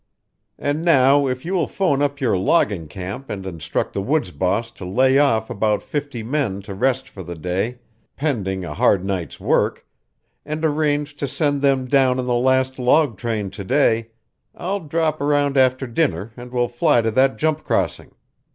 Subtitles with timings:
[0.57, 4.31] "And now if you will phone up to your logging camp and instruct the woods
[4.31, 7.77] boss to lay off about fifty men to rest for the day,
[8.15, 9.85] pending a hard night's work,
[10.43, 14.07] and arrange to send them down on the last log train to day,
[14.55, 18.15] I'll drop around after dinner and we'll fly to that jump crossing.